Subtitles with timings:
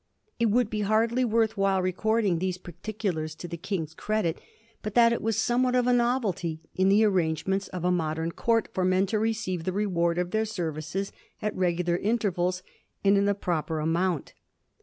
[0.39, 4.41] It would be hardly worth while recording these particulars to the King's credit,
[4.81, 8.31] but that it was somewhat of a novelty in the arrange ments of a modem
[8.31, 12.63] court for men to receive the reward of their services at regular intervals,
[13.03, 14.33] and in the proper amount.